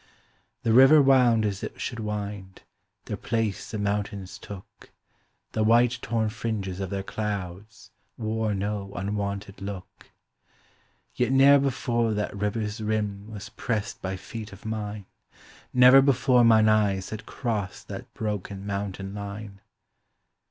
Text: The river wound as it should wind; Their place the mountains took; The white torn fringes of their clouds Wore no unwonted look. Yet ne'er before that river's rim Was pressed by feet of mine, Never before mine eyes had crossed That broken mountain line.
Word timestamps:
The 0.63 0.73
river 0.73 0.99
wound 0.99 1.45
as 1.45 1.61
it 1.61 1.79
should 1.79 1.99
wind; 1.99 2.63
Their 3.05 3.17
place 3.17 3.69
the 3.69 3.77
mountains 3.77 4.39
took; 4.39 4.89
The 5.51 5.63
white 5.63 5.99
torn 6.01 6.29
fringes 6.29 6.79
of 6.79 6.89
their 6.89 7.03
clouds 7.03 7.91
Wore 8.17 8.55
no 8.55 8.91
unwonted 8.95 9.61
look. 9.61 10.09
Yet 11.13 11.31
ne'er 11.31 11.59
before 11.59 12.15
that 12.15 12.35
river's 12.35 12.81
rim 12.81 13.31
Was 13.31 13.49
pressed 13.49 14.01
by 14.01 14.15
feet 14.15 14.51
of 14.51 14.65
mine, 14.65 15.05
Never 15.71 16.01
before 16.01 16.43
mine 16.43 16.67
eyes 16.67 17.11
had 17.11 17.27
crossed 17.27 17.87
That 17.89 18.11
broken 18.15 18.65
mountain 18.65 19.13
line. 19.13 19.61